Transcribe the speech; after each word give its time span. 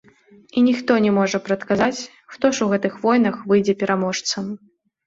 І 0.57 0.63
ніхто 0.67 0.91
не 1.05 1.11
можа 1.17 1.41
прадказаць, 1.49 2.01
хто 2.35 2.53
ж 2.57 2.69
у 2.69 2.73
гэтых 2.73 2.93
войнах 3.07 3.35
выйдзе 3.55 3.79
пераможцам. 3.85 4.55